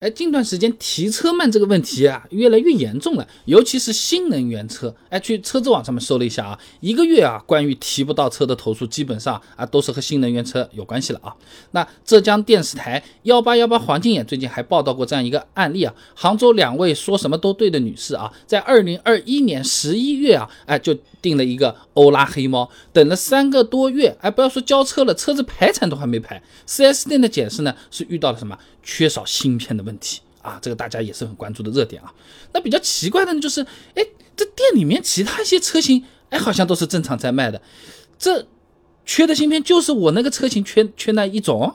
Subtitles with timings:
[0.00, 4.94] 哎，近段时间提车慢这个问题啊，越来越严重了，尤其是新能源车。
[5.08, 11.34] 哎，去车子网上面搜了一下啊，一个月啊，关于提不到车的投诉，基本上啊都是和新能源车有关系了啊。
[11.72, 26.40] 那浙江电视台幺八幺八黄金眼最近还报道过这样一个案例啊，杭州两位说什么都对的女士啊，在二零二一年十一月啊，哎就订了一个欧拉黑猫，等了三个多月，哎，不要说交车了，车子排产都还没排。
[26.68, 28.56] 4S 店的解释呢是遇到了什么？
[28.90, 32.12] 缺少芯片的问题啊，这个大家也是很关注的热点啊。
[32.52, 33.62] 那比较奇怪的呢，就是，
[33.94, 34.06] 哎，
[34.36, 37.60] 这店里面其他一些车型，哎，好像都是正常在卖的，
[38.18, 38.46] 这
[39.06, 41.74] 缺的芯片就是我那个车型缺缺那一种，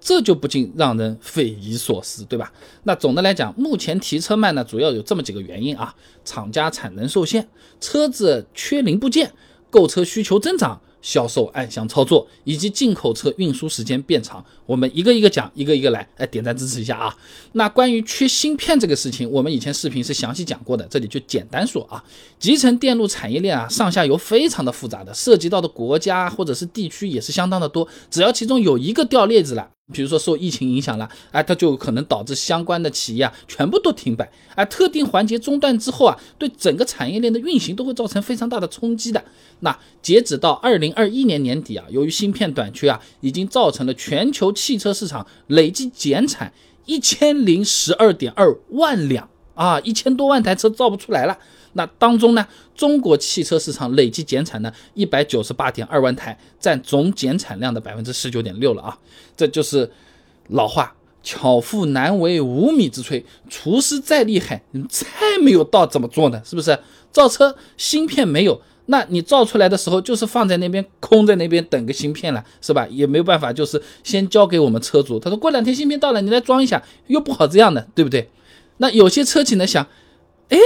[0.00, 2.52] 这就不禁让人匪夷所思，对吧？
[2.82, 5.94] 那总的来讲，目前提车慢呢，主要有这么几个原因啊：
[6.24, 7.48] 厂家产能受限，
[7.80, 9.32] 车子缺零部件，
[9.70, 10.80] 购车需求增长。
[11.02, 17.14] 销售暗箱操作以及进口车运输时间变长，我们一个一个讲，一个一个来，来，点赞支持一下啊。
[17.52, 22.02] 那关于缺芯片这个事情，我们以前视频是详细讲过的，这里就简单说啊。
[22.38, 29.68] 集成电路产业链啊，上下游非常的复杂的，涉及到的国家或者是地区也是相当的多，只要其中有一个掉链子了。
[29.92, 39.22] 比如说受疫情影响了，哎，它就可能导致相关的企业啊全部都停摆，哎，特定环节中断之后啊，对整个产业链的运行都会造成非常大的冲击的。
[39.60, 46.52] 那截止到二零二一年年底啊，由于芯片短缺啊，已经造成了全球汽车市场累计减产
[46.86, 51.38] 一千零十二点二万辆啊，一千多万台车造不出来了。
[51.74, 58.98] 那当中呢，中国汽车市场累计减产呢一百九十八点二万台，占总减产量的百分之十九点六了啊！
[59.34, 59.90] 这就是
[60.48, 65.06] 老话，巧妇难为无米之炊，厨师再厉害，你菜
[65.42, 66.42] 没有到怎么做呢？
[66.44, 66.78] 是不是？
[67.10, 72.86] 造车芯片没有，那你造出来的时候就是放在那边空在那边等个芯片了，是吧？
[72.90, 78.28] 也没有办法，就是先交给我们车主，他说过两天芯片到了，你来装一下，又不好这样的，对不对？
[78.78, 79.86] 那有些车企呢想，
[80.48, 80.58] 哎。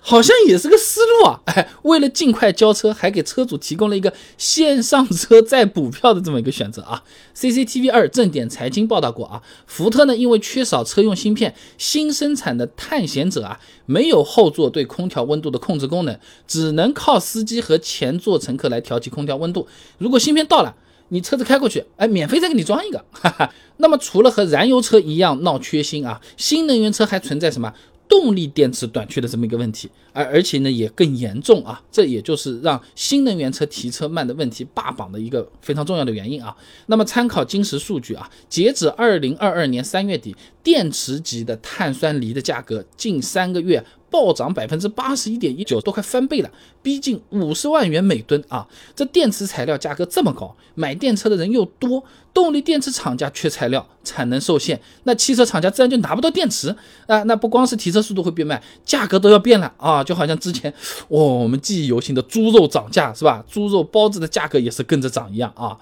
[0.00, 1.40] 好像也是个思路啊！
[1.52, 7.02] 哎，为了尽快交车，还给车主提供了一个先上车再补票的这么一个选择啊。
[7.36, 19.66] CCTV 二正点财经报道过啊，福特呢因为缺少车用芯片，新生产的探险者啊没有后座对空调温度的控制功能，只能靠司机和前座乘客来调节空调温度。
[19.98, 20.76] 如果芯片到了，
[21.08, 23.04] 你车子开过去，哎，免费再给你装一个。
[23.10, 23.52] 哈哈。
[23.78, 27.72] 那么除了和燃油车一样闹缺芯啊，新能源车还存在什么？
[28.08, 36.56] 动力电池短缺的这么一个问题，而而且呢也更严重啊，这也就是让新能源车提车慢的问题霸榜的一个非常重要的原因啊。
[36.86, 43.84] 那么参考金石数据啊，截止二零二二年三月底，电池级的碳酸锂的价格近三个月。
[44.10, 46.50] 暴涨百分之八十一点一九，都快翻倍了，
[46.82, 48.66] 逼近五十万元每吨啊！
[48.96, 52.02] 这电池材料价格这么高，买电车的人又多，
[52.32, 56.74] 动力电池厂家缺材料，产能受限，那汽车厂家自然就拿不到电池
[57.06, 57.22] 啊！
[57.24, 60.02] 那不光是提车速度会变慢，价格都要变了啊！
[60.02, 60.72] 就好像之前
[61.08, 63.44] 哦，我们记忆犹新的猪肉涨价是吧？
[63.50, 65.76] 猪肉包子的价格也是跟着涨一样啊！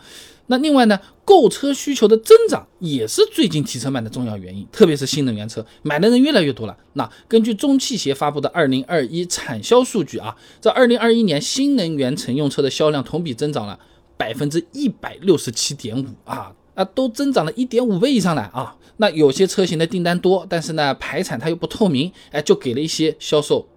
[0.48, 6.76] 那另外呢，购车需求的增长也是最近提车慢的重要原因，特别是新能源车买的人越来越多了。
[6.92, 13.78] 那根据中汽协发布的二零二一产销数据啊，在二零二一年新能源乘用车的销量同比增长了
[14.16, 18.76] 百分之一百六十七点五啊啊，都增长了一点五倍以上了啊。
[18.98, 23.68] 那有些车型的订单多，但是呢排产它又不透明，哎，就给了一些销售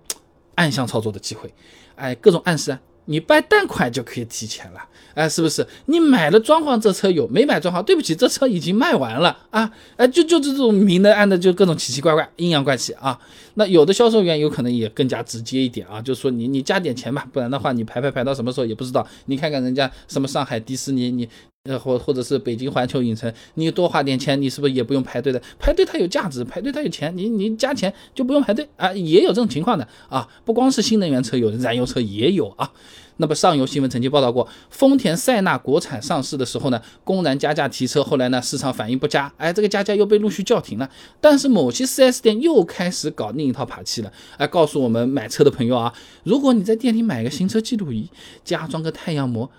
[0.56, 1.54] 暗箱操作的机会，
[1.96, 2.80] 哎，各种暗示啊。
[3.10, 4.80] 你办贷款就可以提钱了，
[5.16, 5.66] 哎，是不是？
[5.88, 9.72] 你买了装潢这车有，没买装潢，对不起，这车已经卖完了啊！
[9.98, 13.20] 哎，就就这种明的暗的，就各种奇奇怪怪、阴阳怪气啊。
[13.56, 19.06] 那有的销售员有可能也更加直接一点啊，就说你你加点钱吧，不然的话你排排排到什么时候也不知道。
[19.26, 21.28] 你看看人家什么上海迪士尼，你
[21.66, 25.42] 呃或或者是北京环球影城，你多花点钱，你是不是也不用排队的？
[25.60, 32.72] 排队它有价值，排队它有钱，你你加钱就不用排队啊，也有这种情况的啊，不光是新能源车有，燃油车也有啊。
[33.18, 40.90] 那么上游新闻曾经报道过，丰田塞纳国产上市的时候呢，公然加价提车，后来呢市场反应不佳，哎，这个加价又被陆续叫停了。
[41.20, 48.10] 但是某些 4S 店又开始搞另一套把戏了，哎，告诉我们买车的朋友啊，如果你在店里买个行车记录仪，
[48.46, 49.52] 加装个太阳膜，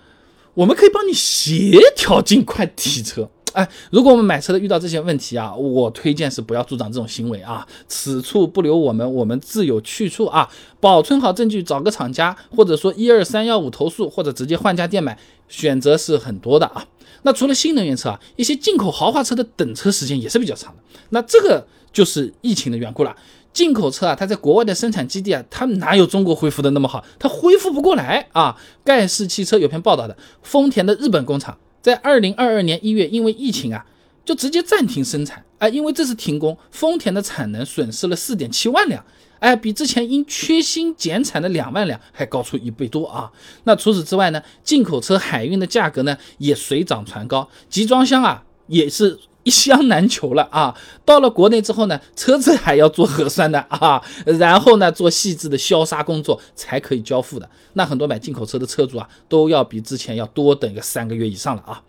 [0.53, 3.29] 我们可以帮你协调尽快提车。
[3.53, 7.67] 哎，如果我们买车的遇到这些问题啊，我推荐是不要助长这种行为啊。
[7.87, 10.49] 此处不留我们，我们自有去处啊。
[10.79, 15.19] 保存好证据，找个厂家，或者说一二三幺五投诉，或者直接换家店买，
[15.49, 16.85] 选择是很多的啊。
[17.23, 20.81] 那除了新能源车啊，一些进口豪华车的等车时间也是比较长的。
[21.09, 23.13] 那这个就是疫情的缘故了。
[23.53, 27.03] 进口车啊，它在国外的生产基地啊，它哪有中国恢复的那么好？
[27.19, 28.55] 它恢复不过来啊。
[28.83, 31.57] 盖世汽车有篇报道的，丰田的日本工厂。
[31.81, 33.85] 在二零二二年一月，因为疫情啊，
[34.23, 39.03] 就直接暂停生产，哎，因为这次停工，丰田的产能损失了四点七万辆，
[39.39, 43.31] 哎，比之前因缺芯减产的两万辆还高出一倍多啊。
[43.63, 49.19] 那除此之外呢，进口车海运的价格呢也水涨船高，集装箱啊也是。
[49.43, 50.75] 一箱难求了啊！
[51.03, 57.49] 到了国内之后呢，车子还要做核酸的啊，然后呢做细致的消杀工作才可以交付的。
[57.73, 61.81] 那很多买进口车的车主啊，都要比之前要多等个三个月以上了啊。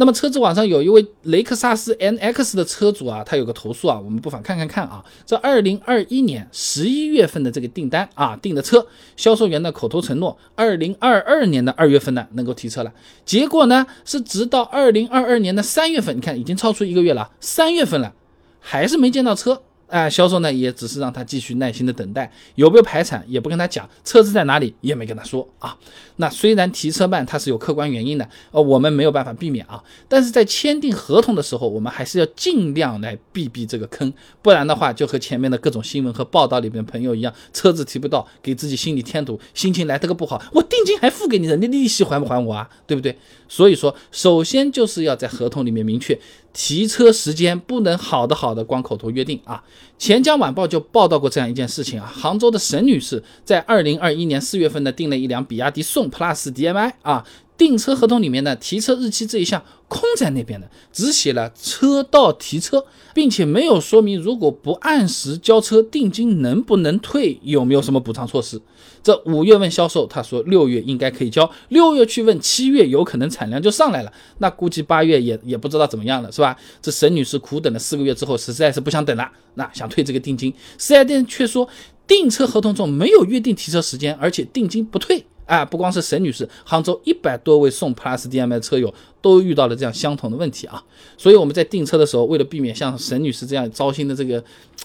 [0.00, 5.04] 那么车子网上有一位雷克萨斯 NX 的车主啊，他有个投诉啊，我们不妨看看看啊。
[5.26, 8.86] 这二零二一年十一月份的这个订单啊，订的车，
[9.16, 12.92] 销售员的口头承诺，二零二二年的二月份呢能够提车了，
[13.24, 18.14] 结果呢是直到二零二二年的三月份，你看已经超出一个月了，三月份了，
[18.60, 19.62] 还是没见到车。
[19.88, 25.76] 哎，销售呢也只是让他继续耐心的等待，有没有排产也不跟他讲，车子在哪里也没跟他说啊。
[26.16, 29.82] 那虽然提车慢，它是有客观原因的，呃，我们没有办法避免啊。
[30.08, 34.12] 但是在签订合同的时候，我们还是要尽量来避避这个坑，
[34.42, 42.68] 不然的话就和前面的各种新闻和报道里面朋友一样，车子提不到，给自己心里添堵，心情来得个不好，我定金还付给你的，你利息还不还我啊？
[42.86, 43.16] 对不对？
[43.48, 46.18] 所以说，首先就是要在合同里面明确。
[46.52, 49.62] 提车时间不能好的好的光口头约定啊！
[49.98, 57.24] 钱江晚报就报道过这样一件事情啊，杭州的沈女士在二零二一年四月份呢订了一辆比亚迪宋 PLUS DM-i 啊。
[57.58, 68.60] 订车合同里面呢，提车日期这一项空在那边的，只写了车到提车，并且没有说明如果不按时交车，定金能不能退，有没有什么补偿措施。
[69.02, 76.56] 这五月问销售，他说六月应该可以交，六月去问七月有可能产量就上来了，那估计八月也也不知道怎么样了，是吧？
[76.80, 81.68] 这沈女士苦等了四个月之后，实在是不想等了，那想退这个定金，四 S 店却说
[82.06, 85.26] 订车合同中没有约定提车时间，而且定金不退。
[85.48, 88.92] 啊，不光是沈女士，杭州一百多位宋 Plus DM-i 车友
[89.22, 90.84] 都遇到了这样相同的问题啊。
[91.16, 94.44] 所以我们在订车的时候，为了避免像沈女士这样糟心的这个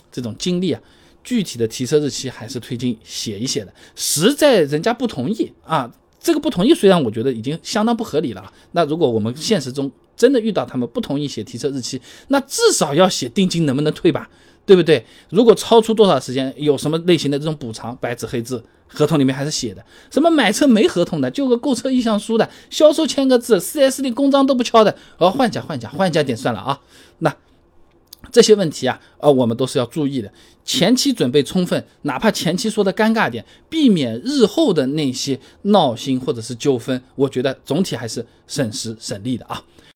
[0.10, 0.82] 这种经历啊，
[1.22, 3.74] 具体的提车日期还是推荐写一写的。
[3.94, 8.54] 实在人家不同意啊，这个不同意虽然我觉得已经相当不合理了啊。
[8.72, 14.30] 那如果我们现实中真的遇到他们不同意写提车日期，那至少要写定金能不能退吧，
[14.66, 15.06] 对不对？
[15.30, 18.64] 如果超出多少时间，有什么类型的这种补偿，白纸黑字。
[18.96, 26.80] 合同里面还是写的，什么买车没合同的，就个购车意向书的，销售签个字，4S 店公章都不敲的，哦，换价换价换价点算了啊。
[27.18, 27.36] 那
[28.32, 30.32] 这些问题啊，呃，我们都是要注意的，
[30.64, 39.60] 前期准备充分，哪怕前期说的尴尬点，避免日后的那些闹心或者是纠纷，我觉得总体还是省时省力的啊。